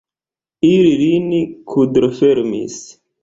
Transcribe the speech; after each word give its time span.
Ili 0.69 0.93
lin 1.01 1.27
kudrofermis. 1.73 2.81